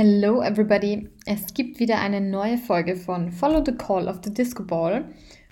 Hello 0.00 0.42
everybody! 0.42 1.08
Es 1.26 1.52
gibt 1.54 1.80
wieder 1.80 1.98
eine 1.98 2.20
neue 2.20 2.56
Folge 2.56 2.94
von 2.94 3.32
Follow 3.32 3.64
the 3.66 3.72
Call 3.72 4.06
of 4.06 4.20
the 4.22 4.32
Disco 4.32 4.62
Ball 4.62 5.06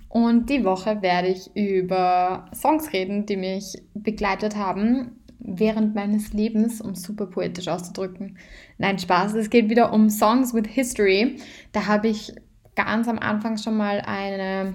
und 0.08 0.49
die 0.49 0.65
Woche 0.65 1.03
werde 1.03 1.26
ich 1.26 1.50
über 1.57 2.44
Songs 2.54 2.92
reden, 2.92 3.26
die 3.26 3.36
mich 3.36 3.74
begleitet 3.94 4.54
haben 4.54 5.18
während 5.40 5.96
meines 5.96 6.32
Lebens, 6.32 6.80
um 6.80 6.94
super 6.94 7.26
poetisch 7.26 7.67
auszudrücken. 7.67 8.38
Nein, 8.79 9.00
Spaß, 9.00 9.34
es 9.34 9.50
geht 9.50 9.68
wieder 9.68 9.93
um 9.93 10.09
Songs 10.11 10.54
with 10.54 10.68
History. 10.68 11.38
Da 11.72 11.86
habe 11.86 12.06
ich 12.06 12.32
ganz 12.76 13.08
am 13.08 13.18
Anfang 13.18 13.58
schon 13.58 13.76
mal 13.76 14.00
eine 14.02 14.74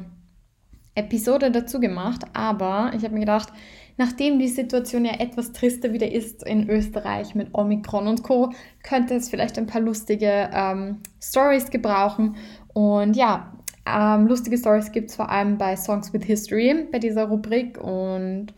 Episode 0.95 1.49
dazu 1.49 1.79
gemacht, 1.79 2.25
aber 2.33 2.91
ich 2.93 3.05
habe 3.05 3.13
mir 3.13 3.21
gedacht, 3.21 3.53
Nachdem 3.97 4.39
die 4.39 4.47
Situation 4.47 5.05
ja 5.05 5.19
etwas 5.19 5.51
trister 5.51 5.93
wieder 5.93 6.11
ist 6.11 6.43
in 6.43 6.69
Österreich 6.69 7.35
mit 7.35 7.53
Omikron 7.53 8.07
und 8.07 8.23
Co., 8.23 8.51
könnte 8.83 9.15
es 9.15 9.29
vielleicht 9.29 9.57
ein 9.57 9.67
paar 9.67 9.81
lustige 9.81 10.49
ähm, 10.53 10.97
Stories 11.21 11.69
gebrauchen. 11.69 12.35
Und 12.73 13.15
ja, 13.15 13.53
ähm, 13.85 14.27
lustige 14.27 14.57
Stories 14.57 14.91
gibt 14.91 15.09
es 15.09 15.15
vor 15.15 15.29
allem 15.29 15.57
bei 15.57 15.75
Songs 15.75 16.13
with 16.13 16.23
History, 16.23 16.87
bei 16.91 16.99
dieser 16.99 17.25
Rubrik. 17.25 17.77
Und 17.81 18.53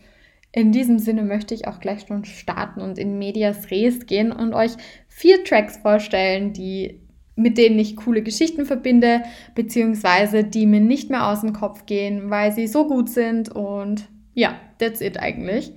in 0.52 0.72
diesem 0.72 1.00
Sinne 1.00 1.24
möchte 1.24 1.54
ich 1.54 1.68
auch 1.68 1.80
gleich 1.80 2.06
schon 2.08 2.26
starten 2.26 2.82
und 2.82 2.98
in 2.98 3.18
Medias 3.18 3.72
Res 3.72 4.06
gehen 4.06 4.32
und 4.32 4.54
euch 4.54 4.72
vier 5.08 5.44
Tracks 5.44 5.78
vorstellen, 5.78 6.54
die 6.54 7.00
mit 7.36 7.58
denen 7.58 7.80
ich 7.80 7.96
coole 7.96 8.22
Geschichten 8.22 8.66
verbinde, 8.66 9.24
beziehungsweise 9.56 10.44
die 10.44 10.68
mir 10.68 10.82
nicht 10.82 11.10
mehr 11.10 11.28
aus 11.28 11.42
dem 11.42 11.54
Kopf 11.54 11.86
gehen, 11.88 12.30
weil 12.30 12.52
sie 12.52 12.68
so 12.68 12.88
gut 12.88 13.10
sind 13.10 13.50
und 13.50 14.08
ja, 14.34 14.56
that's 14.80 15.02
it 15.02 15.20
eigentlich. 15.20 15.74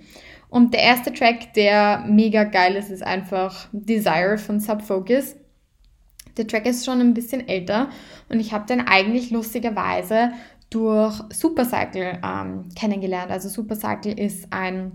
Und 0.48 0.72
der 0.72 0.80
erste 0.80 1.12
Track, 1.12 1.54
der 1.54 2.04
mega 2.08 2.44
geil 2.44 2.76
ist, 2.76 2.90
ist 2.90 3.02
einfach 3.02 3.68
Desire 3.72 4.38
von 4.38 4.60
Subfocus. 4.60 5.36
Der 6.36 6.46
Track 6.46 6.66
ist 6.66 6.84
schon 6.84 7.00
ein 7.00 7.14
bisschen 7.14 7.48
älter 7.48 7.88
und 8.28 8.40
ich 8.40 8.52
habe 8.52 8.66
den 8.66 8.80
eigentlich 8.82 9.30
lustigerweise 9.30 10.32
durch 10.70 11.20
Supercycle 11.32 12.20
ähm, 12.24 12.68
kennengelernt. 12.74 13.30
Also 13.30 13.48
Supercycle 13.48 14.12
ist 14.12 14.52
ein, 14.52 14.92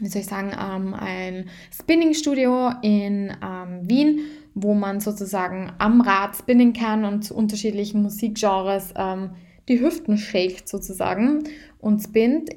wie 0.00 0.08
soll 0.08 0.22
ich 0.22 0.26
sagen, 0.26 0.52
ähm, 0.58 0.94
ein 0.94 1.48
Spinning-Studio 1.72 2.72
in 2.82 3.36
ähm, 3.42 3.88
Wien, 3.88 4.20
wo 4.54 4.74
man 4.74 5.00
sozusagen 5.00 5.72
am 5.78 6.00
Rad 6.00 6.36
spinnen 6.36 6.72
kann 6.72 7.04
und 7.04 7.22
zu 7.22 7.34
unterschiedlichen 7.34 8.02
Musikgenres 8.02 8.92
ähm, 8.96 9.30
die 9.72 9.80
Hüften 9.80 10.18
shakt 10.18 10.68
sozusagen 10.68 11.44
und 11.78 12.02
spinnt. 12.02 12.50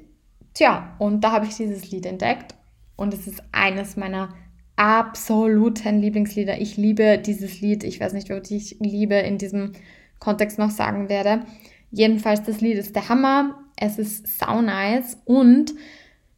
Tja, 0.54 0.96
und 1.00 1.24
da 1.24 1.32
habe 1.32 1.46
ich 1.46 1.56
dieses 1.56 1.90
Lied 1.92 2.06
entdeckt 2.06 2.56
und 2.96 3.14
es 3.14 3.28
ist 3.28 3.42
eines 3.52 3.96
meiner 3.96 4.30
absoluten 4.76 6.00
Lieblingslieder. 6.00 6.60
Ich 6.60 6.76
liebe 6.76 7.18
dieses 7.18 7.62
Lied. 7.62 7.84
Ich 7.84 8.00
weiß 8.00 8.14
nicht, 8.14 8.30
was 8.30 8.52
ich 8.52 8.78
liebe 8.80 9.16
in 9.16 9.38
diesem 9.38 9.72
Kontext 10.20 10.60
noch 10.60 10.72
sagen 10.72 11.08
werde. 11.08 11.46
Jedenfalls, 11.92 12.44
das 12.44 12.60
Lied 12.62 12.78
ist 12.78 12.96
der 12.96 13.08
Hammer. 13.08 13.58
Es 13.78 13.98
ist 13.98 14.40
sau 14.40 14.62
nice 14.62 15.18
und 15.26 15.74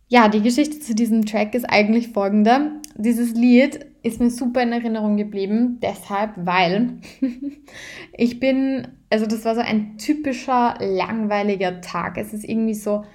ja, 0.10 0.30
die 0.30 0.42
Geschichte 0.42 0.80
zu 0.80 0.96
diesem 0.96 1.26
Track 1.26 1.54
ist 1.54 1.66
eigentlich 1.66 2.10
folgende. 2.10 2.80
Dieses 2.96 3.34
Lied 3.34 3.86
ist 4.04 4.22
mir 4.22 4.30
super 4.30 4.64
in 4.64 4.72
Erinnerung 4.72 5.18
geblieben, 5.18 5.80
deshalb, 5.82 6.32
weil 6.38 7.02
ich 8.18 8.40
bin, 8.40 8.88
also 9.10 9.26
das 9.26 9.46
war 9.46 9.56
so 9.56 9.62
ein 9.62 9.98
typischer 9.98 10.76
langweiliger 10.80 11.82
Tag. 11.82 12.18
Es 12.18 12.34
ist 12.34 12.44
irgendwie 12.44 12.74
so 12.74 13.06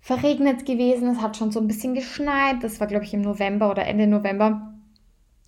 verregnet 0.00 0.66
gewesen, 0.66 1.08
es 1.08 1.20
hat 1.20 1.36
schon 1.36 1.52
so 1.52 1.60
ein 1.60 1.68
bisschen 1.68 1.94
geschneit, 1.94 2.62
das 2.62 2.80
war 2.80 2.86
glaube 2.86 3.04
ich 3.04 3.14
im 3.14 3.22
November 3.22 3.70
oder 3.70 3.86
Ende 3.86 4.06
November. 4.06 4.74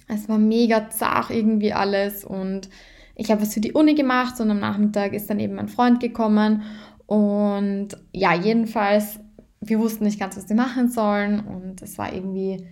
Es 0.06 0.28
war 0.28 0.38
mega 0.38 0.90
zart 0.90 1.30
irgendwie 1.30 1.72
alles 1.72 2.24
und 2.24 2.68
ich 3.16 3.30
habe 3.30 3.42
was 3.42 3.54
für 3.54 3.60
die 3.60 3.72
Uni 3.72 3.94
gemacht 3.94 4.40
und 4.40 4.50
am 4.50 4.60
Nachmittag 4.60 5.12
ist 5.12 5.30
dann 5.30 5.40
eben 5.40 5.54
mein 5.54 5.68
Freund 5.68 6.00
gekommen 6.00 6.62
und 7.06 7.88
ja, 8.12 8.34
jedenfalls, 8.34 9.20
wir 9.60 9.78
wussten 9.78 10.04
nicht 10.04 10.20
ganz, 10.20 10.36
was 10.36 10.48
wir 10.48 10.56
machen 10.56 10.90
sollen 10.90 11.40
und 11.40 11.82
es 11.82 11.98
war 11.98 12.12
irgendwie 12.12 12.66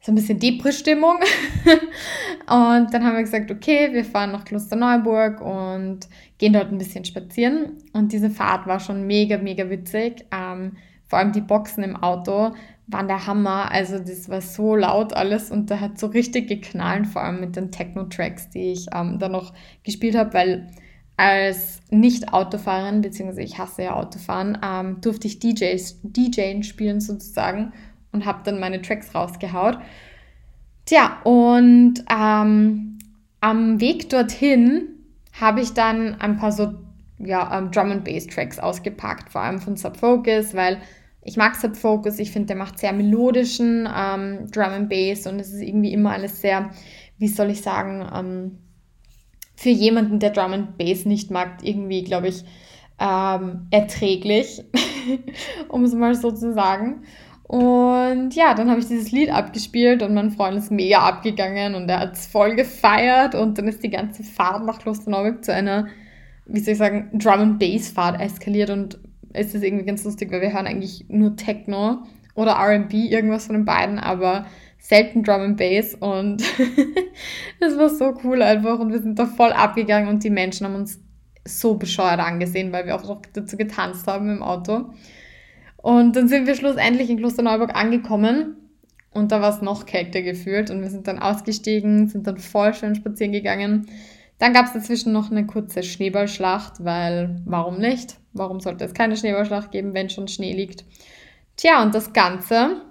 so 0.00 0.12
ein 0.12 0.14
bisschen 0.14 0.38
Depri-Stimmung. 0.38 1.16
und 2.46 2.94
dann 2.94 3.04
haben 3.04 3.16
wir 3.16 3.22
gesagt, 3.22 3.50
okay, 3.50 3.90
wir 3.92 4.04
fahren 4.04 4.32
nach 4.32 4.44
Klosterneuburg 4.44 5.40
und 5.40 6.08
gehen 6.38 6.54
dort 6.54 6.72
ein 6.72 6.78
bisschen 6.78 7.04
spazieren. 7.04 7.78
Und 7.92 8.12
diese 8.12 8.30
Fahrt 8.30 8.66
war 8.66 8.80
schon 8.80 9.06
mega, 9.06 9.36
mega 9.36 9.68
witzig. 9.68 10.24
Ähm, 10.32 10.76
vor 11.06 11.18
allem 11.18 11.32
die 11.32 11.42
Boxen 11.42 11.84
im 11.84 11.96
Auto 11.96 12.52
waren 12.86 13.08
der 13.08 13.26
Hammer. 13.26 13.70
Also 13.70 13.98
das 13.98 14.28
war 14.28 14.40
so 14.40 14.74
laut 14.74 15.12
alles 15.12 15.50
und 15.50 15.70
da 15.70 15.80
hat 15.80 15.98
so 15.98 16.06
richtig 16.06 16.48
geknallt, 16.48 17.06
vor 17.06 17.22
allem 17.22 17.40
mit 17.40 17.56
den 17.56 17.70
Techno-Tracks, 17.70 18.50
die 18.50 18.72
ich 18.72 18.86
ähm, 18.94 19.18
da 19.18 19.28
noch 19.28 19.52
gespielt 19.82 20.16
habe, 20.16 20.32
weil 20.32 20.70
als 21.16 21.82
Nicht-Autofahrerin, 21.90 23.02
beziehungsweise 23.02 23.42
ich 23.42 23.58
hasse 23.58 23.82
ja 23.82 23.94
Autofahren, 23.94 24.56
ähm, 24.64 25.02
durfte 25.02 25.26
ich 25.26 25.38
DJs, 25.38 26.00
DJen 26.02 26.62
spielen 26.62 27.00
sozusagen 27.00 27.74
und 28.12 28.26
habe 28.26 28.40
dann 28.44 28.60
meine 28.60 28.82
Tracks 28.82 29.14
rausgehaut. 29.14 29.78
Tja, 30.84 31.20
und 31.24 32.04
ähm, 32.10 32.98
am 33.40 33.80
Weg 33.80 34.08
dorthin 34.10 34.88
habe 35.40 35.60
ich 35.60 35.72
dann 35.72 36.20
ein 36.20 36.36
paar 36.36 36.52
so 36.52 36.74
ja, 37.18 37.56
ähm, 37.56 37.70
Drum 37.70 37.90
and 37.90 38.04
Bass 38.04 38.26
Tracks 38.26 38.58
ausgepackt, 38.58 39.30
vor 39.30 39.42
allem 39.42 39.58
von 39.58 39.76
Subfocus, 39.76 40.54
weil 40.54 40.80
ich 41.22 41.36
mag 41.36 41.54
Subfocus, 41.54 42.18
ich 42.18 42.30
finde, 42.30 42.48
der 42.48 42.56
macht 42.56 42.78
sehr 42.78 42.92
melodischen 42.92 43.88
ähm, 43.94 44.50
Drum 44.50 44.70
and 44.70 44.88
Bass 44.88 45.26
und 45.26 45.38
es 45.38 45.52
ist 45.52 45.60
irgendwie 45.60 45.92
immer 45.92 46.12
alles 46.12 46.40
sehr, 46.40 46.70
wie 47.18 47.28
soll 47.28 47.50
ich 47.50 47.60
sagen, 47.60 48.08
ähm, 48.14 48.58
für 49.54 49.68
jemanden, 49.68 50.18
der 50.18 50.30
Drum 50.30 50.52
and 50.52 50.78
Bass 50.78 51.04
nicht 51.04 51.30
mag, 51.30 51.58
irgendwie, 51.62 52.02
glaube 52.02 52.28
ich, 52.28 52.44
ähm, 52.98 53.66
erträglich, 53.70 54.62
um 55.68 55.84
es 55.84 55.94
mal 55.94 56.14
so 56.14 56.32
zu 56.32 56.54
sagen. 56.54 57.02
Und 57.50 58.36
ja, 58.36 58.54
dann 58.54 58.70
habe 58.70 58.78
ich 58.78 58.86
dieses 58.86 59.10
Lied 59.10 59.28
abgespielt 59.28 60.04
und 60.04 60.14
mein 60.14 60.30
Freund 60.30 60.56
ist 60.56 60.70
mega 60.70 61.00
abgegangen 61.00 61.74
und 61.74 61.88
er 61.88 61.98
hat 61.98 62.12
es 62.12 62.28
voll 62.28 62.54
gefeiert 62.54 63.34
und 63.34 63.58
dann 63.58 63.66
ist 63.66 63.82
die 63.82 63.90
ganze 63.90 64.22
Fahrt 64.22 64.64
nach 64.64 64.78
Klosterneuburg 64.78 65.44
zu 65.44 65.52
einer, 65.52 65.88
wie 66.46 66.60
soll 66.60 66.74
ich 66.74 66.78
sagen, 66.78 67.10
Drum 67.12 67.40
and 67.40 67.58
Bass 67.58 67.88
Fahrt 67.88 68.20
eskaliert 68.20 68.70
und 68.70 69.00
es 69.32 69.52
ist 69.52 69.64
irgendwie 69.64 69.84
ganz 69.84 70.04
lustig, 70.04 70.30
weil 70.30 70.42
wir 70.42 70.52
hören 70.52 70.68
eigentlich 70.68 71.06
nur 71.08 71.34
Techno 71.34 72.04
oder 72.36 72.52
R&B, 72.52 73.08
irgendwas 73.08 73.46
von 73.46 73.56
den 73.56 73.64
beiden, 73.64 73.98
aber 73.98 74.46
selten 74.78 75.24
Drum 75.24 75.40
and 75.40 75.56
Bass 75.56 75.96
und 75.96 76.44
das 77.58 77.76
war 77.76 77.88
so 77.88 78.14
cool 78.22 78.42
einfach 78.42 78.78
und 78.78 78.92
wir 78.92 79.02
sind 79.02 79.18
da 79.18 79.26
voll 79.26 79.50
abgegangen 79.50 80.08
und 80.08 80.22
die 80.22 80.30
Menschen 80.30 80.68
haben 80.68 80.76
uns 80.76 81.00
so 81.44 81.74
bescheuert 81.74 82.20
angesehen, 82.20 82.70
weil 82.70 82.86
wir 82.86 82.94
auch 82.94 83.02
noch 83.02 83.22
dazu 83.32 83.56
getanzt 83.56 84.06
haben 84.06 84.30
im 84.30 84.44
Auto. 84.44 84.92
Und 85.82 86.16
dann 86.16 86.28
sind 86.28 86.46
wir 86.46 86.54
schlussendlich 86.54 87.08
in 87.08 87.16
Klosterneuburg 87.16 87.74
angekommen 87.74 88.56
und 89.12 89.32
da 89.32 89.40
war 89.40 89.50
es 89.50 89.62
noch 89.62 89.86
kälter 89.86 90.22
gefühlt 90.22 90.70
und 90.70 90.82
wir 90.82 90.90
sind 90.90 91.06
dann 91.08 91.18
ausgestiegen, 91.18 92.08
sind 92.08 92.26
dann 92.26 92.36
voll 92.36 92.74
schön 92.74 92.94
spazieren 92.94 93.32
gegangen. 93.32 93.86
Dann 94.38 94.52
gab 94.52 94.66
es 94.66 94.72
dazwischen 94.72 95.12
noch 95.12 95.30
eine 95.30 95.46
kurze 95.46 95.82
Schneeballschlacht, 95.82 96.84
weil 96.84 97.40
warum 97.44 97.78
nicht? 97.78 98.16
Warum 98.32 98.60
sollte 98.60 98.84
es 98.84 98.94
keine 98.94 99.16
Schneeballschlacht 99.16 99.70
geben, 99.70 99.94
wenn 99.94 100.10
schon 100.10 100.28
Schnee 100.28 100.52
liegt? 100.52 100.84
Tja, 101.56 101.82
und 101.82 101.94
das 101.94 102.12
Ganze 102.12 102.82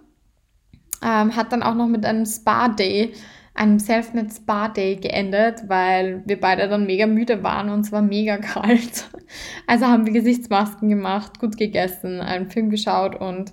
ähm, 1.03 1.35
hat 1.35 1.51
dann 1.51 1.63
auch 1.63 1.75
noch 1.75 1.88
mit 1.88 2.05
einem 2.05 2.25
Spa-Day 2.25 3.13
einem 3.59 3.78
Selfmade 3.78 4.30
Spa 4.34 4.70
Day 4.70 4.96
geendet, 4.96 5.64
weil 5.68 6.24
wir 6.25 6.40
beide 6.40 6.70
dann 6.70 6.86
mega 6.86 7.06
müde 7.06 7.44
waren 7.44 7.70
und 7.70 7.81
es 7.81 7.92
war 7.92 8.02
mega 8.02 8.38
kalt. 8.38 9.09
Also 9.68 9.86
haben 9.86 10.06
wir 10.06 10.14
Gesichtsmasken 10.14 10.88
gemacht, 10.88 11.40
gut 11.40 11.58
gegessen, 11.58 12.22
einen 12.22 12.50
Film 12.50 12.70
geschaut 12.70 13.20
und 13.20 13.52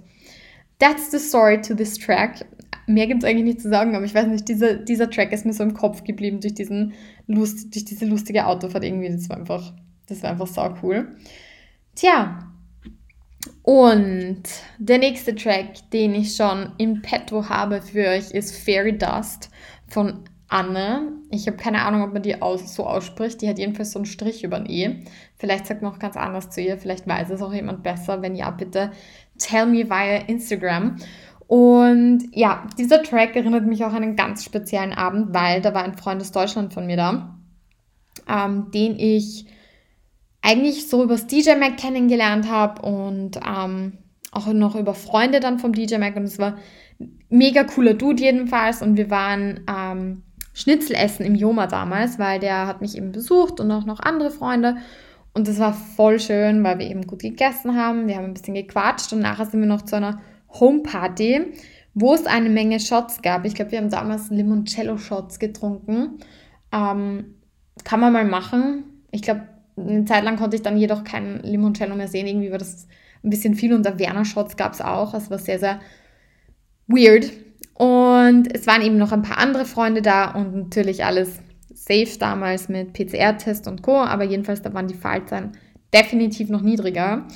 that's 0.78 1.10
the 1.10 1.18
story 1.18 1.60
to 1.60 1.74
this 1.74 1.98
track. 1.98 2.46
Mehr 2.86 3.08
gibt 3.08 3.24
es 3.24 3.28
eigentlich 3.28 3.44
nicht 3.44 3.60
zu 3.60 3.68
sagen, 3.68 3.96
aber 3.96 4.04
ich 4.04 4.14
weiß 4.14 4.28
nicht, 4.28 4.48
dieser, 4.48 4.74
dieser 4.76 5.10
Track 5.10 5.32
ist 5.32 5.44
mir 5.44 5.52
so 5.52 5.64
im 5.64 5.74
Kopf 5.74 6.04
geblieben 6.04 6.40
durch, 6.40 6.54
diesen 6.54 6.92
Lust, 7.26 7.74
durch 7.74 7.84
diese 7.84 8.06
lustige 8.06 8.46
Autofahrt 8.46 8.84
irgendwie. 8.84 9.10
Das 9.10 9.28
war 9.28 9.38
einfach, 9.38 9.72
das 10.06 10.22
war 10.22 10.30
einfach 10.30 10.46
sau 10.46 10.72
cool. 10.84 11.16
Tja, 11.96 12.52
und 13.62 14.42
der 14.78 14.98
nächste 14.98 15.34
Track, 15.34 15.90
den 15.92 16.14
ich 16.14 16.36
schon 16.36 16.72
im 16.78 17.02
Petto 17.02 17.48
habe 17.48 17.82
für 17.82 18.06
euch, 18.06 18.30
ist 18.30 18.56
Fairy 18.56 18.96
Dust 18.96 19.50
von 19.88 20.24
Anne. 20.48 21.12
Ich 21.30 21.46
habe 21.46 21.56
keine 21.56 21.82
Ahnung, 21.82 22.02
ob 22.02 22.12
man 22.12 22.22
die 22.22 22.40
aus, 22.40 22.74
so 22.74 22.86
ausspricht. 22.86 23.42
Die 23.42 23.48
hat 23.48 23.58
jedenfalls 23.58 23.92
so 23.92 23.98
einen 23.98 24.06
Strich 24.06 24.44
über 24.44 24.56
ein 24.56 24.68
E. 24.68 25.04
Vielleicht 25.36 25.66
sagt 25.66 25.82
man 25.82 25.92
auch 25.92 25.98
ganz 25.98 26.16
anders 26.16 26.50
zu 26.50 26.60
ihr. 26.60 26.78
Vielleicht 26.78 27.06
weiß 27.06 27.30
es 27.30 27.42
auch 27.42 27.52
jemand 27.52 27.82
besser. 27.82 28.22
Wenn 28.22 28.36
ja, 28.36 28.50
bitte 28.50 28.92
tell 29.38 29.66
me 29.66 29.88
via 29.88 30.18
Instagram. 30.26 30.96
Und 31.48 32.28
ja, 32.32 32.66
dieser 32.78 33.02
Track 33.02 33.36
erinnert 33.36 33.66
mich 33.66 33.84
auch 33.84 33.92
an 33.92 34.02
einen 34.02 34.16
ganz 34.16 34.44
speziellen 34.44 34.92
Abend, 34.92 35.32
weil 35.32 35.60
da 35.60 35.74
war 35.74 35.84
ein 35.84 35.96
Freund 35.96 36.20
aus 36.20 36.32
Deutschland 36.32 36.74
von 36.74 36.86
mir 36.86 36.96
da, 36.96 37.38
ähm, 38.28 38.70
den 38.72 38.98
ich 38.98 39.46
eigentlich 40.42 40.88
so 40.88 41.04
übers 41.04 41.26
DJ 41.26 41.54
Mac 41.54 41.76
kennengelernt 41.76 42.50
habe 42.50 42.82
und 42.82 43.38
ähm, 43.46 43.98
auch 44.32 44.46
noch 44.48 44.74
über 44.74 44.94
Freunde 44.94 45.40
dann 45.40 45.58
vom 45.58 45.72
DJ 45.72 45.98
Mac. 45.98 46.16
Und 46.16 46.24
es 46.24 46.38
war 46.38 46.56
mega 47.28 47.64
cooler 47.64 47.94
Dude 47.94 48.22
jedenfalls 48.22 48.82
und 48.82 48.96
wir 48.96 49.10
waren 49.10 49.60
ähm, 49.68 50.22
Schnitzel 50.54 50.96
essen 50.96 51.26
im 51.26 51.34
Joma 51.34 51.66
damals, 51.66 52.18
weil 52.18 52.40
der 52.40 52.66
hat 52.66 52.80
mich 52.80 52.96
eben 52.96 53.12
besucht 53.12 53.60
und 53.60 53.70
auch 53.70 53.84
noch 53.84 54.00
andere 54.00 54.30
Freunde. 54.30 54.76
Und 55.34 55.48
das 55.48 55.58
war 55.58 55.74
voll 55.74 56.18
schön, 56.18 56.64
weil 56.64 56.78
wir 56.78 56.86
eben 56.86 57.06
gut 57.06 57.20
gegessen 57.20 57.76
haben. 57.76 58.08
Wir 58.08 58.16
haben 58.16 58.24
ein 58.24 58.32
bisschen 58.32 58.54
gequatscht 58.54 59.12
und 59.12 59.20
nachher 59.20 59.44
sind 59.44 59.60
wir 59.60 59.66
noch 59.66 59.82
zu 59.82 59.96
einer 59.96 60.18
Homeparty, 60.48 61.52
wo 61.92 62.14
es 62.14 62.24
eine 62.24 62.48
Menge 62.48 62.80
Shots 62.80 63.20
gab. 63.20 63.44
Ich 63.44 63.54
glaube, 63.54 63.72
wir 63.72 63.78
haben 63.78 63.90
damals 63.90 64.30
Limoncello-Shots 64.30 65.38
getrunken. 65.38 66.20
Ähm, 66.72 67.34
kann 67.84 68.00
man 68.00 68.14
mal 68.14 68.24
machen. 68.24 68.84
Ich 69.10 69.20
glaube, 69.20 69.42
eine 69.76 70.06
Zeit 70.06 70.24
lang 70.24 70.36
konnte 70.38 70.56
ich 70.56 70.62
dann 70.62 70.78
jedoch 70.78 71.04
kein 71.04 71.42
Limoncello 71.42 71.94
mehr 71.94 72.08
sehen. 72.08 72.26
Irgendwie 72.26 72.50
war 72.50 72.58
das 72.58 72.88
ein 73.22 73.28
bisschen 73.28 73.54
viel 73.54 73.74
und 73.74 73.84
der 73.84 73.98
Werner-Shots 73.98 74.56
gab 74.56 74.72
es 74.72 74.80
auch. 74.80 75.12
Es 75.12 75.30
war 75.30 75.38
sehr, 75.38 75.58
sehr 75.58 75.80
weird. 76.86 77.32
Und 77.74 78.54
es 78.54 78.66
waren 78.66 78.82
eben 78.82 78.96
noch 78.96 79.12
ein 79.12 79.22
paar 79.22 79.38
andere 79.38 79.64
Freunde 79.64 80.02
da 80.02 80.30
und 80.30 80.54
natürlich 80.54 81.04
alles 81.04 81.40
safe 81.74 82.18
damals 82.18 82.68
mit 82.68 82.94
PCR-Test 82.94 83.68
und 83.68 83.82
Co. 83.82 83.96
Aber 83.96 84.24
jedenfalls, 84.24 84.62
da 84.62 84.72
waren 84.72 84.88
die 84.88 84.94
Fallzahlen 84.94 85.52
definitiv 85.92 86.48
noch 86.48 86.62
niedriger. 86.62 87.26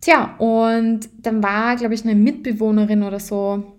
Tja, 0.00 0.36
und 0.38 1.08
dann 1.18 1.42
war, 1.42 1.76
glaube 1.76 1.94
ich, 1.94 2.04
eine 2.04 2.14
Mitbewohnerin 2.14 3.02
oder 3.02 3.20
so 3.20 3.78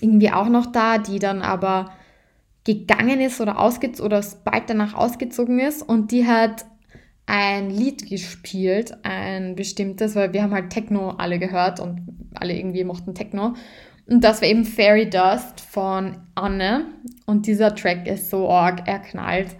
irgendwie 0.00 0.30
auch 0.30 0.48
noch 0.48 0.66
da, 0.66 0.98
die 0.98 1.18
dann 1.18 1.42
aber 1.42 1.92
gegangen 2.64 3.20
ist 3.20 3.40
oder, 3.40 3.58
ausge 3.58 3.90
oder 4.02 4.24
bald 4.44 4.70
danach 4.70 4.94
ausgezogen 4.94 5.58
ist 5.58 5.82
und 5.82 6.12
die 6.12 6.26
hat 6.26 6.64
ein 7.26 7.70
Lied 7.70 8.08
gespielt, 8.08 8.96
ein 9.02 9.54
bestimmtes, 9.54 10.14
weil 10.14 10.32
wir 10.32 10.42
haben 10.42 10.52
halt 10.52 10.70
Techno 10.70 11.10
alle 11.10 11.38
gehört 11.38 11.80
und 11.80 12.02
alle 12.34 12.54
irgendwie 12.54 12.84
mochten 12.84 13.14
Techno. 13.14 13.54
Und 14.06 14.22
das 14.22 14.42
war 14.42 14.48
eben 14.48 14.64
Fairy 14.64 15.08
Dust 15.08 15.60
von 15.60 16.18
Anne. 16.34 16.86
Und 17.26 17.46
dieser 17.46 17.74
Track 17.74 18.06
ist 18.06 18.30
so 18.30 18.50
arg, 18.50 18.86
er 18.86 18.98
knallt 18.98 19.56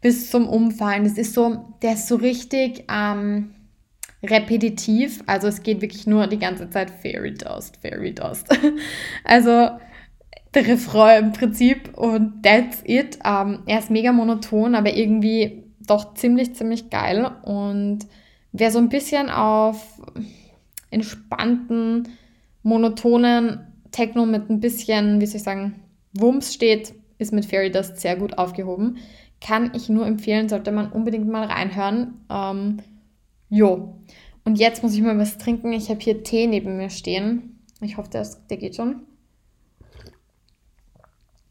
bis 0.00 0.30
zum 0.30 0.48
Umfallen. 0.48 1.04
Es 1.04 1.18
ist 1.18 1.34
so, 1.34 1.74
der 1.82 1.94
ist 1.94 2.08
so 2.08 2.16
richtig 2.16 2.84
ähm, 2.90 3.54
repetitiv. 4.22 5.22
Also 5.26 5.48
es 5.48 5.62
geht 5.62 5.80
wirklich 5.80 6.06
nur 6.06 6.26
die 6.26 6.38
ganze 6.38 6.70
Zeit 6.70 6.90
Fairy 6.90 7.34
Dust, 7.34 7.78
Fairy 7.82 8.14
Dust. 8.14 8.48
also 9.24 9.70
der 10.54 10.66
Refrain 10.66 11.24
im 11.24 11.32
Prinzip 11.32 11.96
und 11.98 12.42
that's 12.42 12.82
it. 12.84 13.18
Ähm, 13.24 13.62
er 13.66 13.78
ist 13.78 13.90
mega 13.90 14.12
monoton, 14.12 14.74
aber 14.74 14.94
irgendwie 14.94 15.64
doch 15.86 16.14
ziemlich, 16.14 16.54
ziemlich 16.54 16.88
geil. 16.88 17.30
Und 17.42 18.00
wer 18.52 18.70
so 18.70 18.78
ein 18.78 18.88
bisschen 18.88 19.28
auf 19.28 20.00
entspannten, 20.90 22.08
monotonen 22.62 23.65
Techno 23.96 24.26
mit 24.26 24.50
ein 24.50 24.60
bisschen, 24.60 25.22
wie 25.22 25.26
soll 25.26 25.36
ich 25.36 25.42
sagen, 25.42 25.82
Wumms 26.12 26.52
steht, 26.52 26.94
ist 27.16 27.32
mit 27.32 27.46
Fairy 27.46 27.70
Dust 27.70 27.98
sehr 27.98 28.14
gut 28.16 28.36
aufgehoben. 28.36 28.98
Kann 29.40 29.72
ich 29.74 29.88
nur 29.88 30.06
empfehlen, 30.06 30.50
sollte 30.50 30.70
man 30.70 30.92
unbedingt 30.92 31.26
mal 31.28 31.46
reinhören. 31.46 32.20
Ähm, 32.30 32.82
jo. 33.48 34.02
Und 34.44 34.58
jetzt 34.58 34.82
muss 34.82 34.94
ich 34.94 35.00
mal 35.00 35.18
was 35.18 35.38
trinken. 35.38 35.72
Ich 35.72 35.88
habe 35.88 36.00
hier 36.00 36.22
Tee 36.22 36.46
neben 36.46 36.76
mir 36.76 36.90
stehen. 36.90 37.64
Ich 37.80 37.96
hoffe, 37.96 38.10
der, 38.10 38.28
der 38.50 38.58
geht 38.58 38.76
schon. 38.76 39.06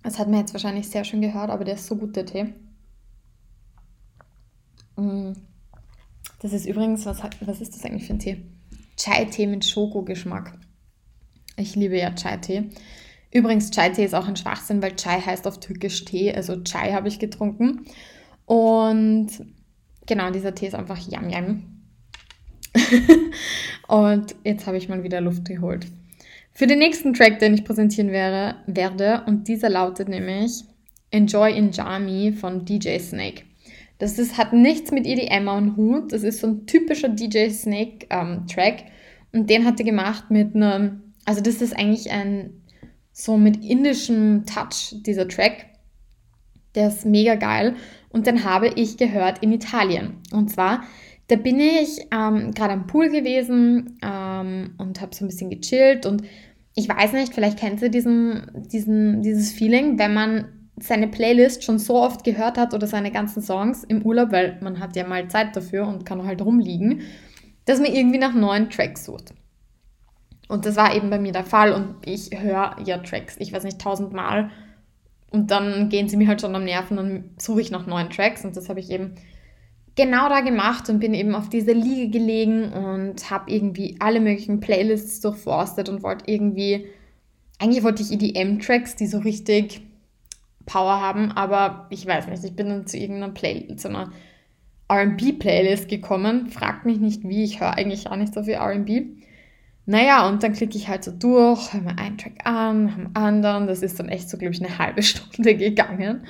Das 0.04 0.20
hat 0.20 0.30
man 0.30 0.40
jetzt 0.40 0.54
wahrscheinlich 0.54 0.88
sehr 0.88 1.04
schön 1.04 1.22
gehört, 1.22 1.50
aber 1.50 1.64
der 1.64 1.76
ist 1.76 1.88
so 1.88 1.96
gut, 1.96 2.16
der 2.16 2.28
Tee. 2.28 2.54
Mm. 4.98 5.34
Das 6.42 6.54
ist 6.54 6.68
übrigens, 6.68 7.08
was, 7.08 7.24
was 7.42 7.60
ist 7.60 7.74
das 7.74 7.86
eigentlich 7.86 8.06
für 8.06 8.14
ein 8.14 8.20
Tee? 8.20 8.46
Chai-Tee 8.98 9.48
mit 9.48 9.66
Schokogeschmack. 9.66 10.60
Ich 11.58 11.76
liebe 11.76 11.98
ja 11.98 12.12
Chai-Tee. 12.12 12.70
Übrigens, 13.32 13.72
Chai-Tee 13.72 14.06
ist 14.06 14.16
auch 14.16 14.28
ein 14.28 14.36
Schwachsinn, 14.36 14.82
weil 14.82 14.96
Chai 14.96 15.22
heißt 15.22 15.48
auf 15.48 15.60
Türkisch 15.60 16.06
Tee. 16.06 16.34
Also 16.34 16.62
Chai 16.64 16.94
habe 16.94 17.08
ich 17.08 17.20
getrunken. 17.20 17.86
Und 18.46 19.30
genau, 20.06 20.32
dieser 20.32 20.56
Tee 20.56 20.68
ist 20.68 20.76
einfach 20.76 21.00
yam 21.10 21.30
yam. 21.30 21.64
und 23.88 24.36
jetzt 24.44 24.68
habe 24.68 24.78
ich 24.78 24.90
mal 24.90 25.04
wieder 25.04 25.22
Luft 25.22 25.46
geholt. 25.46 25.88
Für 26.52 26.68
den 26.68 26.80
nächsten 26.80 27.14
Track, 27.14 27.40
den 27.40 27.54
ich 27.54 27.66
präsentieren 27.66 28.12
wäre, 28.12 28.56
werde, 28.68 29.24
und 29.28 29.48
dieser 29.48 29.70
lautet 29.70 30.08
nämlich 30.08 30.64
Enjoy 31.12 31.52
in 31.52 31.72
Jami 31.72 32.32
von 32.32 32.66
DJ 32.66 33.00
Snake. 33.00 33.44
Das 33.98 34.20
ist, 34.20 34.38
hat 34.38 34.54
nichts 34.54 34.92
mit 34.92 35.06
EDM 35.06 35.48
am 35.48 35.78
Hut. 35.78 36.12
Das 36.12 36.24
ist 36.24 36.40
so 36.40 36.48
ein 36.48 36.66
typischer 36.66 37.10
DJ 37.10 37.50
Snake 37.50 38.08
ähm, 38.10 38.46
Track. 38.48 38.86
Und 39.32 39.50
den 39.50 39.66
hat 39.66 39.80
er 39.80 39.86
gemacht 39.86 40.32
mit 40.32 40.56
einem, 40.56 41.05
also 41.26 41.42
das 41.42 41.62
ist 41.62 41.78
eigentlich 41.78 42.12
ein 42.12 42.62
so 43.12 43.38
mit 43.38 43.64
indischem 43.64 44.46
Touch, 44.46 44.94
dieser 45.06 45.28
Track. 45.28 45.68
Der 46.76 46.90
ist 46.90 47.06
mega 47.06 47.36
geil. 47.36 47.76
Und 48.10 48.28
den 48.28 48.44
habe 48.44 48.68
ich 48.76 48.98
gehört 48.98 49.40
in 49.42 49.54
Italien. 49.54 50.18
Und 50.32 50.52
zwar, 50.52 50.84
da 51.28 51.38
bin 51.38 51.60
ich 51.60 52.08
ähm, 52.12 52.52
gerade 52.54 52.74
am 52.74 52.88
Pool 52.88 53.10
gewesen 53.10 53.98
ähm, 54.04 54.76
und 54.78 55.00
habe 55.00 55.16
so 55.16 55.24
ein 55.24 55.30
bisschen 55.30 55.50
gechillt. 55.50 56.06
Und 56.06 56.24
ich 56.76 56.90
weiß 56.90 57.14
nicht, 57.14 57.34
vielleicht 57.34 57.58
kennst 57.58 57.82
du 57.82 57.90
diesen, 57.90 58.52
diesen, 58.72 59.22
dieses 59.22 59.52
Feeling, 59.52 59.98
wenn 59.98 60.14
man 60.14 60.50
seine 60.78 61.08
Playlist 61.08 61.64
schon 61.64 61.80
so 61.80 61.96
oft 61.96 62.26
gehört 62.26 62.58
hat 62.58 62.74
oder 62.74 62.86
seine 62.86 63.12
ganzen 63.12 63.42
Songs 63.42 63.86
im 63.86 64.02
Urlaub, 64.02 64.34
weil 64.34 64.58
man 64.62 64.82
hat 64.82 64.98
ja 64.98 65.08
mal 65.08 65.30
Zeit 65.30 65.56
dafür 65.56 65.88
und 65.88 66.06
kann 66.06 66.26
halt 66.26 66.42
rumliegen, 66.42 67.02
dass 67.64 67.80
man 67.80 67.94
irgendwie 67.94 68.18
nach 68.20 68.34
neuen 68.34 68.70
Tracks 68.70 69.06
sucht. 69.06 69.34
Und 70.48 70.66
das 70.66 70.76
war 70.76 70.96
eben 70.96 71.10
bei 71.10 71.20
mir 71.20 71.32
der 71.32 71.44
Fall 71.44 71.72
und 71.74 71.96
ich 72.06 72.30
höre 72.40 72.76
ja 72.86 72.98
Tracks, 73.00 73.36
ich 73.40 73.52
weiß 73.52 73.64
nicht, 73.64 73.80
tausendmal 73.80 74.52
und 75.32 75.50
dann 75.52 75.90
gehen 75.90 76.08
sie 76.08 76.18
mir 76.18 76.28
halt 76.28 76.42
schon 76.42 76.56
am 76.56 76.64
Nerven 76.64 77.00
und 77.00 77.42
suche 77.42 77.62
ich 77.62 77.72
nach 77.72 77.88
neuen 77.88 78.10
Tracks 78.10 78.46
und 78.46 78.56
das 78.56 78.70
habe 78.70 78.80
ich 78.80 78.92
eben 78.92 79.16
genau 79.96 80.30
da 80.30 80.42
gemacht 80.42 80.90
und 80.90 81.00
bin 81.00 81.14
eben 81.14 81.36
auf 81.36 81.50
dieser 81.50 81.74
Liege 81.74 82.10
gelegen 82.10 82.72
und 82.72 83.32
habe 83.32 83.52
irgendwie 83.52 83.96
alle 84.00 84.20
möglichen 84.20 84.60
Playlists 84.60 85.20
durchforstet 85.22 85.90
und 85.90 86.04
wollte 86.04 86.32
irgendwie, 86.32 86.86
eigentlich 87.60 87.84
wollte 87.84 88.04
ich 88.04 88.12
EDM-Tracks, 88.12 88.96
die 88.96 89.08
so 89.08 89.20
richtig 89.20 89.82
Power 90.66 91.02
haben, 91.02 91.32
aber 91.32 91.88
ich 91.90 92.06
weiß 92.06 92.28
nicht, 92.28 92.44
ich 92.44 92.56
bin 92.56 92.70
dann 92.70 92.88
zu 92.88 92.98
irgendeiner 92.98 93.34
Playlist, 93.34 93.80
zu 93.80 93.90
einer 93.90 94.12
RB-Playlist 94.92 95.88
gekommen. 95.88 96.48
Fragt 96.48 96.86
mich 96.86 97.00
nicht 97.00 97.28
wie, 97.28 97.44
ich 97.44 97.60
höre 97.60 97.78
eigentlich 97.78 98.06
gar 98.06 98.18
nicht 98.18 98.34
so 98.34 98.44
viel 98.44 98.56
RB. 98.56 99.06
Naja, 99.88 100.28
und 100.28 100.42
dann 100.42 100.54
klicke 100.54 100.78
ich 100.78 100.88
halt 100.88 101.04
so 101.04 101.12
durch, 101.12 101.72
höre 101.72 101.82
mir 101.82 101.98
einen 101.98 102.18
Track 102.18 102.40
an, 102.44 102.90
am 102.90 103.24
anderen. 103.24 103.68
Das 103.68 103.84
ist 103.84 104.00
dann 104.00 104.10
echt 104.10 104.30
so, 104.30 104.38
glaube 104.38 104.54
ich, 104.54 104.64
eine 104.64 104.78
halbe 104.78 105.04
Stunde 105.04 105.56
gegangen. 105.56 106.26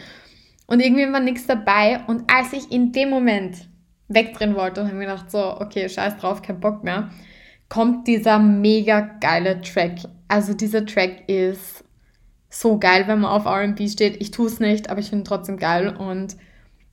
Und 0.67 0.79
irgendwie 0.81 1.11
war 1.11 1.19
nichts 1.19 1.47
dabei. 1.47 2.01
Und 2.07 2.29
als 2.31 2.53
ich 2.53 2.71
in 2.71 2.91
dem 2.91 3.09
Moment 3.09 3.69
wegdrehen 4.07 4.55
wollte 4.55 4.81
und 4.81 4.87
habe 4.87 4.97
mir 4.97 5.05
gedacht, 5.05 5.31
so, 5.31 5.59
okay, 5.59 5.87
scheiß 5.87 6.17
drauf, 6.17 6.41
kein 6.41 6.59
Bock 6.59 6.83
mehr, 6.83 7.09
kommt 7.69 8.07
dieser 8.07 8.39
mega 8.39 9.01
geile 9.19 9.61
Track. 9.61 9.99
Also 10.27 10.53
dieser 10.53 10.85
Track 10.85 11.27
ist 11.29 11.83
so 12.49 12.77
geil, 12.77 13.05
wenn 13.07 13.21
man 13.21 13.31
auf 13.31 13.45
RB 13.45 13.89
steht. 13.89 14.21
Ich 14.21 14.31
tue 14.31 14.47
es 14.47 14.59
nicht, 14.59 14.89
aber 14.89 14.99
ich 14.99 15.09
finde 15.09 15.23
trotzdem 15.23 15.57
geil. 15.57 15.95
Und 15.95 16.35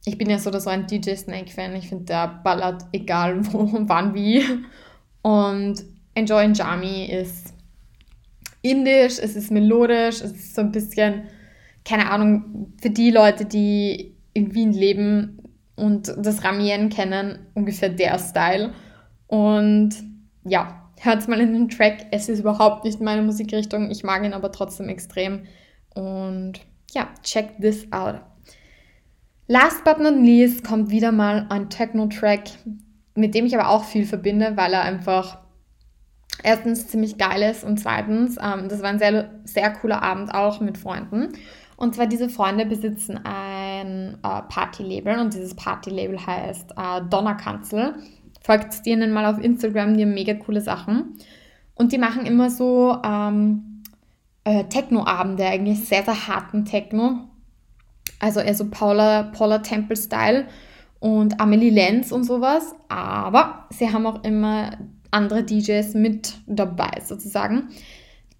ich 0.05 0.19
bin 0.19 0.31
ja 0.31 0.39
so 0.39 0.51
oder 0.51 0.61
so 0.61 0.71
ein 0.71 0.87
DJ 0.87 1.15
Snake-Fan. 1.15 1.75
Ich 1.77 1.89
finde, 1.89 2.05
der 2.05 2.41
ballert 2.43 2.85
egal 2.93 3.41
wo, 3.53 3.69
wann, 3.73 4.15
wie. 4.15 4.45
Und 5.23 5.85
Enjoy 6.15 6.53
Jami 6.53 7.07
ist 7.07 7.55
indisch, 8.63 9.19
es 9.19 9.37
ist 9.37 9.51
melodisch, 9.51 10.21
es 10.21 10.33
ist 10.33 10.55
so 10.55 10.61
ein 10.61 10.73
bisschen, 10.73 11.25
keine 11.85 12.11
Ahnung, 12.11 12.73
für 12.81 12.91
die 12.91 13.11
Leute, 13.11 13.45
die 13.45 14.15
in 14.35 14.55
Wien 14.55 14.73
leben 14.73 15.39
und 15.75 16.15
das 16.19 16.45
Ramien 16.45 16.89
kennen, 16.91 17.47
ungefähr 17.55 17.89
der 17.89 18.19
Style. 18.19 18.73
Und 19.27 19.95
ja, 20.45 20.83
Hört 21.05 21.27
mal 21.27 21.41
in 21.41 21.53
den 21.53 21.69
Track. 21.69 22.07
Es 22.13 22.29
ist 22.29 22.39
überhaupt 22.39 22.85
nicht 22.85 23.01
meine 23.01 23.23
Musikrichtung. 23.23 23.91
Ich 23.91 24.05
mag 24.05 24.23
ihn 24.23 24.35
aber 24.35 24.53
trotzdem 24.53 24.89
extrem. 24.89 25.47
Und 25.95 26.61
ja, 26.93 27.09
check 27.25 27.61
this 27.61 27.91
out. 27.91 28.21
Last 29.49 29.83
but 29.83 29.99
not 29.99 30.15
least 30.15 30.63
kommt 30.65 30.91
wieder 30.91 31.11
mal 31.11 31.47
ein 31.51 31.69
Techno-Track, 31.69 32.51
mit 33.17 33.35
dem 33.35 33.47
ich 33.47 33.59
aber 33.59 33.69
auch 33.69 33.83
viel 33.83 34.07
verbinde, 34.07 34.53
weil 34.55 34.73
er 34.75 34.83
einfach 34.83 35.39
erstens 36.43 36.89
ziemlich 36.89 37.19
geil 37.19 37.43
ist 37.43 37.65
und 37.65 37.79
zweitens, 37.79 38.37
ähm, 38.37 38.69
das 38.69 38.83
war 38.83 38.91
ein 38.91 38.99
sehr, 38.99 39.31
sehr 39.45 39.71
cooler 39.71 40.03
Abend 40.03 40.35
auch 40.35 40.61
mit 40.61 40.79
Freunden. 40.79 41.29
Und 41.77 41.95
zwar 41.95 42.07
diese 42.07 42.29
Freunde 42.29 42.65
besitzen 42.65 43.19
ein 43.25 44.19
äh, 44.23 44.43
Partylabel 44.49 45.19
und 45.19 45.35
dieses 45.35 45.55
Partylabel 45.55 46.25
heißt 46.25 46.73
äh, 46.77 47.01
Donnerkanzel. 47.11 47.97
Folgt 48.41 48.87
denen 48.87 49.13
mal 49.13 49.27
auf 49.27 49.43
Instagram, 49.43 49.97
die 49.97 50.03
haben 50.03 50.15
mega 50.15 50.35
coole 50.35 50.61
Sachen. 50.61 51.17
Und 51.75 51.93
die 51.93 51.99
machen 51.99 52.27
immer 52.27 52.51
so 52.51 52.99
ähm, 53.05 53.83
äh, 54.45 54.65
Techno-Abende, 54.65 55.45
eigentlich 55.45 55.87
sehr, 55.89 56.05
sehr 56.05 56.29
harten 56.29 56.65
Techno. 56.65 57.29
Also 58.21 58.41
eher 58.41 58.55
so 58.55 58.69
Paula, 58.71 59.25
Paula 59.25 59.59
Temple-Style 59.59 60.47
und 61.01 61.41
Amelie 61.41 61.71
Lenz 61.71 62.13
und 62.13 62.25
sowas. 62.25 62.75
Aber 62.89 63.67
sie 63.71 63.93
haben 63.93 64.07
auch 64.07 64.23
immer 64.23 64.71
andere 65.13 65.45
DJs 65.45 65.95
mit 65.95 66.35
dabei, 66.47 67.01
sozusagen, 67.05 67.69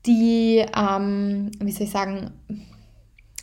die, 0.07 0.65
ähm, 0.77 1.51
wie 1.61 1.71
soll 1.71 1.87
ich 1.87 1.93
sagen, 1.93 2.33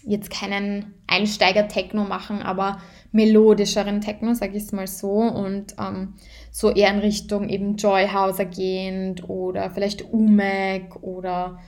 jetzt 0.04 0.30
keinen 0.30 0.94
Einsteiger-Techno 1.08 2.04
machen, 2.04 2.42
aber 2.42 2.82
melodischeren 3.12 4.02
Techno, 4.02 4.34
sage 4.34 4.58
ich 4.58 4.64
es 4.64 4.72
mal 4.72 4.88
so, 4.88 5.12
und 5.12 5.76
ähm, 5.80 6.16
so 6.52 6.72
eher 6.72 6.92
in 6.92 7.00
Richtung 7.00 7.50
eben 7.50 7.76
Joy 7.76 8.08
Hauser 8.08 8.46
gehend 8.46 9.28
oder 9.30 9.70
vielleicht 9.70 10.12
Umek 10.12 11.02
oder 11.04 11.60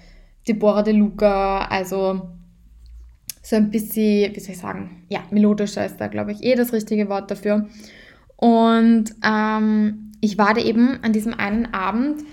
Deborah 0.48 0.84
De 0.84 0.94
Luca, 0.94 1.66
also 1.66 2.22
so 3.44 3.56
ein 3.56 3.72
bisschen, 3.72 4.36
wie 4.36 4.40
soll 4.40 4.54
ich 4.54 4.60
sagen, 4.60 5.04
ja, 5.10 5.22
melodischer 5.32 5.86
ist 5.86 5.98
da, 5.98 6.08
glaube 6.08 6.32
ich, 6.32 6.44
eh 6.44 6.56
das 6.56 6.74
richtige 6.74 7.10
Wort 7.10 7.32
dafür. 7.32 7.68
Und 8.38 9.06
ähm, 9.24 10.11
ich 10.22 10.38
war 10.38 10.54
da 10.54 10.62
eben 10.62 11.04
an 11.04 11.14
diesem 11.14 11.34
einen 11.34 11.74
Abend, 11.74 12.24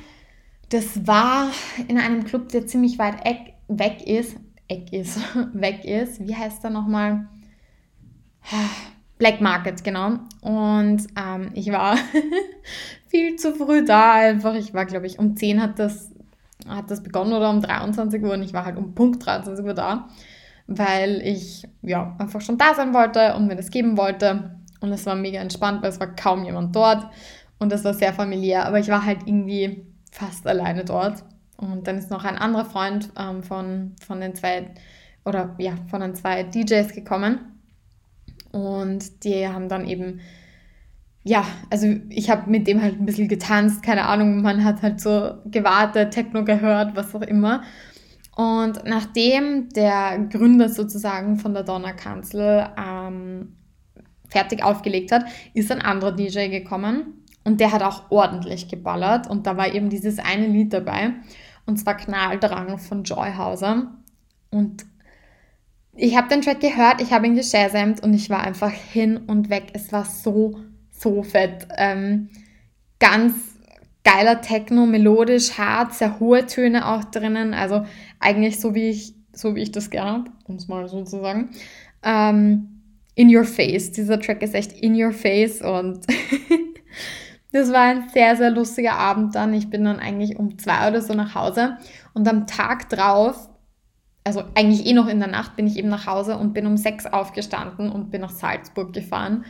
das 0.69 1.07
war 1.07 1.51
in 1.89 1.99
einem 1.99 2.25
Club, 2.25 2.51
der 2.51 2.67
ziemlich 2.67 2.99
weit 2.99 3.25
weg 3.69 4.07
ist, 4.07 4.37
Eck 4.69 4.93
ist, 4.93 5.19
weg 5.55 5.85
ist. 5.85 6.21
Wie 6.21 6.37
heißt 6.37 6.63
er 6.65 6.71
nochmal? 6.71 7.27
Black 9.17 9.41
Market, 9.41 9.83
genau. 9.83 10.19
Und 10.43 11.07
ähm, 11.17 11.51
ich 11.55 11.73
war 11.73 11.97
viel 13.09 13.37
zu 13.37 13.55
früh 13.55 13.85
da 13.85 14.15
einfach. 14.15 14.55
Ich 14.55 14.75
war, 14.75 14.85
glaube 14.85 15.07
ich, 15.07 15.19
um 15.19 15.37
10 15.37 15.61
hat 15.61 15.79
das, 15.79 16.13
hat 16.69 16.91
das 16.91 17.03
begonnen 17.03 17.33
oder 17.33 17.51
um 17.51 17.63
23 17.63 18.23
Uhr 18.23 18.35
und 18.35 18.43
ich 18.43 18.53
war 18.53 18.65
halt 18.65 18.77
um 18.77 18.95
Punkt 18.95 19.25
23 19.25 19.65
Uhr 19.65 19.75
da, 19.75 20.09
weil 20.67 21.23
ich 21.23 21.67
ja 21.83 22.15
einfach 22.19 22.43
schon 22.43 22.59
da 22.59 22.75
sein 22.75 22.93
wollte 22.93 23.35
und 23.35 23.47
mir 23.47 23.57
das 23.57 23.71
geben 23.71 23.97
wollte. 23.97 24.55
Und 24.81 24.93
es 24.93 25.07
war 25.07 25.17
mega 25.17 25.41
entspannt, 25.41 25.83
weil 25.83 25.91
es 25.91 25.99
war 25.99 26.15
kaum 26.15 26.45
jemand 26.45 26.77
dort 26.77 27.09
und 27.59 27.73
es 27.73 27.85
war 27.85 27.95
sehr 27.95 28.13
familiär. 28.13 28.67
Aber 28.67 28.79
ich 28.79 28.89
war 28.89 29.05
halt 29.05 29.21
irgendwie 29.27 29.85
fast 30.11 30.47
alleine 30.47 30.85
dort. 30.85 31.25
Und 31.57 31.87
dann 31.87 31.99
ist 31.99 32.11
noch 32.11 32.25
ein 32.25 32.37
anderer 32.37 32.65
Freund 32.65 33.11
ähm, 33.19 33.43
von, 33.43 33.97
von 34.07 34.21
den 34.21 34.35
zwei 34.35 34.71
oder 35.25 35.55
ja, 35.59 35.75
von 35.89 36.01
den 36.01 36.15
zwei 36.15 36.45
DJs 36.45 36.95
gekommen. 36.95 37.61
Und 38.53 39.25
die 39.25 39.47
haben 39.47 39.69
dann 39.69 39.87
eben, 39.87 40.21
ja, 41.25 41.45
also 41.69 41.87
ich 42.09 42.31
habe 42.31 42.49
mit 42.49 42.67
dem 42.67 42.81
halt 42.81 42.99
ein 42.99 43.05
bisschen 43.05 43.29
getanzt, 43.29 43.83
keine 43.83 44.07
Ahnung, 44.07 44.41
man 44.41 44.65
hat 44.65 44.83
halt 44.83 45.01
so 45.01 45.35
gewartet, 45.47 46.13
Techno 46.13 46.45
gehört, 46.45 46.97
was 46.97 47.15
auch 47.15 47.23
immer. 47.23 47.63
Und 48.37 48.85
nachdem 48.85 49.69
der 49.71 50.19
Gründer 50.31 50.69
sozusagen 50.69 51.39
von 51.39 51.55
der 51.55 51.65
Donnerkanzel 51.65 52.69
ähm, 52.79 53.57
fertig 54.29 54.63
aufgelegt 54.63 55.11
hat, 55.11 55.25
ist 55.55 55.73
ein 55.73 55.83
anderer 55.83 56.13
DJ 56.13 56.49
gekommen 56.49 57.18
und 57.45 57.61
der 57.61 57.73
hat 57.73 57.83
auch 57.83 58.11
ordentlich 58.11 58.69
geballert 58.69 59.29
und 59.29 59.47
da 59.47 59.57
war 59.57 59.73
eben 59.73 59.91
dieses 59.91 60.19
eine 60.19 60.47
Lied 60.47 60.73
dabei 60.73 61.15
und 61.69 61.77
zwar 61.77 61.99
Knalldrang 61.99 62.79
von 62.79 63.05
Joyhauser. 63.05 63.93
Und 64.51 64.87
ich 65.95 66.17
habe 66.17 66.29
den 66.29 66.41
Track 66.41 66.61
gehört, 66.61 67.03
ich 67.03 67.13
habe 67.13 67.27
ihn 67.27 67.35
geshazamt 67.35 68.03
und 68.03 68.15
ich 68.15 68.31
war 68.31 68.41
einfach 68.41 68.71
hin 68.71 69.19
und 69.19 69.51
weg. 69.51 69.73
Es 69.75 69.93
war 69.93 70.07
so, 70.07 70.59
so 70.91 71.23
fett. 71.23 71.69
Ähm, 71.77 72.31
ganz 72.99 73.35
geiler 74.03 74.41
Techno, 74.41 74.87
melodisch, 74.87 75.59
hart, 75.59 75.93
sehr 75.93 76.19
hohe 76.19 76.47
Töne 76.47 76.87
auch 76.89 77.05
drinnen. 77.05 77.53
Also 77.53 77.85
eigentlich 78.19 78.61
so 78.61 78.75
wie 78.75 78.89
ich, 78.89 79.15
so 79.35 79.55
wie 79.55 79.61
ich 79.61 79.71
das 79.71 79.91
gerne 79.91 80.11
habe, 80.13 80.31
um 80.45 80.57
es 80.57 80.69
mal 80.69 80.89
so 80.89 81.05
zu 81.05 81.21
sagen. 81.21 81.51
Ähm, 82.03 82.81
in 83.15 83.35
your 83.35 83.45
face. 83.45 83.93
Dieser 83.93 84.19
Track 84.19 84.41
ist 84.43 84.55
echt 84.55 84.73
in 84.73 84.95
your 84.95 85.13
face 85.13 85.61
und 85.61 86.07
Das 87.53 87.73
war 87.73 87.81
ein 87.81 88.09
sehr, 88.11 88.37
sehr 88.37 88.51
lustiger 88.51 88.95
Abend 88.95 89.35
dann. 89.35 89.55
Ich 89.55 89.71
bin 89.71 89.85
dann 89.85 90.01
eigentlich 90.01 90.39
um 90.39 90.59
zwei 90.59 90.89
oder 90.89 91.01
so 91.01 91.15
nach 91.15 91.35
Hause 91.35 91.79
und 92.13 92.29
am 92.29 92.47
Tag 92.47 92.89
drauf, 92.91 93.49
also 94.25 94.43
eigentlich 94.55 94.87
eh 94.87 94.93
noch 94.93 95.09
in 95.09 95.19
der 95.21 95.29
Nacht, 95.29 95.57
bin 95.57 95.67
ich 95.67 95.79
eben 95.79 95.89
nach 95.89 96.07
Hause 96.07 96.37
und 96.37 96.53
bin 96.53 96.67
um 96.67 96.77
sechs 96.77 97.07
aufgestanden 97.07 97.91
und 97.91 98.11
bin 98.11 98.21
nach 98.21 98.31
Salzburg 98.31 98.93
gefahren 98.93 99.45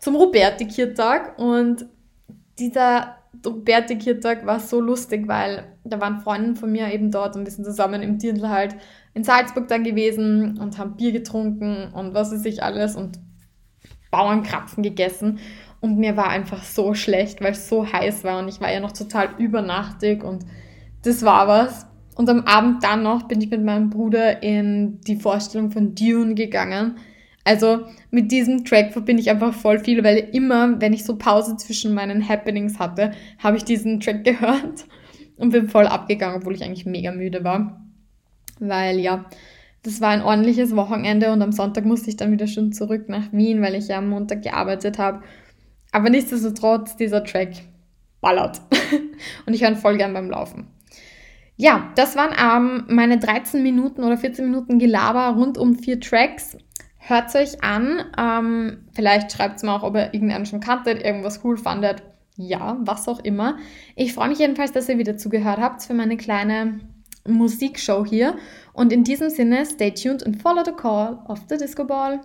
zum 0.00 0.16
Roberti-Kirtag 0.16 1.38
und 1.38 1.86
dieser 2.58 3.16
Roberti-Kirtag 3.46 4.44
war 4.46 4.58
so 4.58 4.80
lustig, 4.80 5.28
weil 5.28 5.76
da 5.84 6.00
waren 6.00 6.20
Freunde 6.20 6.58
von 6.58 6.72
mir 6.72 6.92
eben 6.92 7.10
dort 7.10 7.36
und 7.36 7.44
wir 7.44 7.52
sind 7.52 7.64
zusammen 7.64 8.02
im 8.02 8.18
Dirndl 8.18 8.48
halt 8.48 8.74
in 9.14 9.24
Salzburg 9.24 9.68
dann 9.68 9.84
gewesen 9.84 10.58
und 10.58 10.78
haben 10.78 10.96
Bier 10.96 11.12
getrunken 11.12 11.92
und 11.92 12.14
was 12.14 12.32
weiß 12.32 12.44
ich 12.46 12.62
alles 12.62 12.96
und 12.96 13.18
Bauernkrapfen 14.10 14.82
gegessen 14.82 15.38
und 15.80 15.98
mir 15.98 16.16
war 16.16 16.28
einfach 16.28 16.62
so 16.62 16.94
schlecht, 16.94 17.40
weil 17.40 17.52
es 17.52 17.68
so 17.68 17.90
heiß 17.90 18.24
war 18.24 18.38
und 18.38 18.48
ich 18.48 18.60
war 18.60 18.70
ja 18.70 18.80
noch 18.80 18.92
total 18.92 19.30
übernachtig 19.38 20.22
und 20.22 20.44
das 21.02 21.24
war 21.24 21.48
was. 21.48 21.86
Und 22.14 22.28
am 22.28 22.40
Abend 22.40 22.84
dann 22.84 23.02
noch 23.02 23.28
bin 23.28 23.40
ich 23.40 23.50
mit 23.50 23.64
meinem 23.64 23.88
Bruder 23.88 24.42
in 24.42 25.00
die 25.06 25.16
Vorstellung 25.16 25.70
von 25.70 25.94
Dune 25.94 26.34
gegangen. 26.34 26.96
Also 27.44 27.86
mit 28.10 28.30
diesem 28.30 28.64
Track 28.66 28.92
verbinde 28.92 29.22
ich 29.22 29.30
einfach 29.30 29.54
voll 29.54 29.78
viel, 29.78 30.04
weil 30.04 30.28
immer, 30.32 30.80
wenn 30.80 30.92
ich 30.92 31.04
so 31.04 31.16
Pause 31.16 31.56
zwischen 31.56 31.94
meinen 31.94 32.28
Happenings 32.28 32.78
hatte, 32.78 33.12
habe 33.38 33.56
ich 33.56 33.64
diesen 33.64 34.00
Track 34.00 34.24
gehört 34.24 34.84
und 35.38 35.50
bin 35.50 35.68
voll 35.68 35.86
abgegangen, 35.86 36.36
obwohl 36.36 36.54
ich 36.54 36.62
eigentlich 36.62 36.84
mega 36.84 37.12
müde 37.12 37.42
war. 37.42 37.82
Weil 38.58 38.98
ja, 38.98 39.24
das 39.82 40.02
war 40.02 40.10
ein 40.10 40.22
ordentliches 40.22 40.76
Wochenende 40.76 41.32
und 41.32 41.40
am 41.40 41.52
Sonntag 41.52 41.86
musste 41.86 42.10
ich 42.10 42.16
dann 42.16 42.32
wieder 42.32 42.46
schon 42.46 42.72
zurück 42.72 43.08
nach 43.08 43.32
Wien, 43.32 43.62
weil 43.62 43.74
ich 43.74 43.88
ja 43.88 43.98
am 43.98 44.10
Montag 44.10 44.42
gearbeitet 44.42 44.98
habe. 44.98 45.22
Aber 45.92 46.10
nichtsdestotrotz, 46.10 46.96
dieser 46.96 47.24
Track 47.24 47.50
ballert. 48.20 48.60
Und 49.46 49.54
ich 49.54 49.62
höre 49.62 49.70
ihn 49.70 49.76
voll 49.76 49.96
gern 49.96 50.12
beim 50.12 50.30
Laufen. 50.30 50.68
Ja, 51.56 51.90
das 51.94 52.16
waren 52.16 52.34
ähm, 52.40 52.84
meine 52.88 53.18
13 53.18 53.62
Minuten 53.62 54.02
oder 54.02 54.16
14 54.16 54.46
Minuten 54.46 54.78
Gelaber 54.78 55.36
rund 55.36 55.58
um 55.58 55.74
vier 55.74 56.00
Tracks. 56.00 56.56
Hört 56.96 57.28
es 57.28 57.34
euch 57.34 57.62
an. 57.62 58.02
Ähm, 58.16 58.86
vielleicht 58.92 59.32
schreibt 59.32 59.56
es 59.56 59.62
mir 59.62 59.72
auch, 59.72 59.82
ob 59.82 59.94
ihr 59.94 60.14
irgendeinen 60.14 60.46
schon 60.46 60.60
kanntet, 60.60 61.02
irgendwas 61.02 61.44
cool 61.44 61.58
fandet. 61.58 62.02
Ja, 62.36 62.78
was 62.80 63.08
auch 63.08 63.20
immer. 63.20 63.58
Ich 63.96 64.14
freue 64.14 64.30
mich 64.30 64.38
jedenfalls, 64.38 64.72
dass 64.72 64.88
ihr 64.88 64.96
wieder 64.96 65.18
zugehört 65.18 65.58
habt 65.58 65.82
für 65.82 65.92
meine 65.92 66.16
kleine 66.16 66.80
Musikshow 67.28 68.06
hier. 68.06 68.36
Und 68.72 68.92
in 68.92 69.04
diesem 69.04 69.28
Sinne, 69.28 69.66
stay 69.66 69.90
tuned 69.90 70.24
and 70.24 70.40
follow 70.40 70.62
the 70.64 70.72
call 70.72 71.22
of 71.26 71.40
the 71.50 71.58
Disco 71.58 71.84
Ball. 71.84 72.20